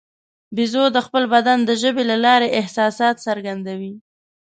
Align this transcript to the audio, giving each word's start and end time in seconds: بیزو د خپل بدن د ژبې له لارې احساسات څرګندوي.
بیزو 0.55 0.83
د 0.95 0.97
خپل 1.05 1.23
بدن 1.33 1.57
د 1.63 1.69
ژبې 1.81 2.03
له 2.11 2.17
لارې 2.25 2.53
احساسات 2.59 3.15
څرګندوي. 3.27 3.93